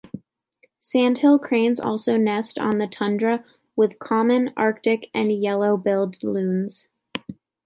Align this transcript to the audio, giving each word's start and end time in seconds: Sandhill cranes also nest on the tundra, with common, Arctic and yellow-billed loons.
Sandhill 0.79 1.37
cranes 1.37 1.79
also 1.79 2.17
nest 2.17 2.57
on 2.57 2.79
the 2.79 2.87
tundra, 2.87 3.43
with 3.75 3.99
common, 3.99 4.51
Arctic 4.57 5.11
and 5.13 5.31
yellow-billed 5.31 6.23
loons. 6.23 6.87